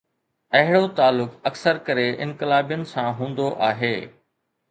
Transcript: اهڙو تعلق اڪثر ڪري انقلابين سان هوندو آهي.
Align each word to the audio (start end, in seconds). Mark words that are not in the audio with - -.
اهڙو 0.59 0.83
تعلق 0.99 1.31
اڪثر 1.49 1.75
ڪري 1.89 2.07
انقلابين 2.27 2.87
سان 2.93 3.13
هوندو 3.19 3.51
آهي. 3.71 3.95